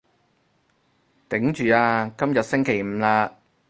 [1.29, 3.31] 頂住啊，今日星期五喇